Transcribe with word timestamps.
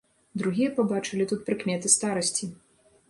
Другія 0.41 0.69
пабачылі 0.79 1.27
тут 1.33 1.43
прыкметы 1.49 1.93
старасці. 1.97 2.51